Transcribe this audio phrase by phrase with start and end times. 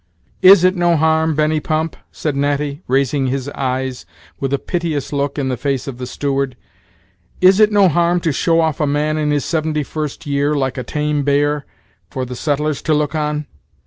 [0.41, 4.03] "Is it no harm, Benny Pump," said Natty, raising his eyes
[4.39, 6.57] with a piteous look in the face of the steward
[7.39, 10.79] "is it no harm to show off a man in his seventy first year, like
[10.79, 11.67] a tame bear,
[12.09, 13.45] for the settlers to look on?